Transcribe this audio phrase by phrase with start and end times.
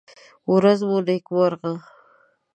[0.49, 1.73] ورڅ مو نېکمرغه!